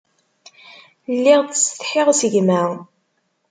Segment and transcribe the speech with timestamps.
[1.15, 2.61] Lliɣ ttsetḥiɣ s gma.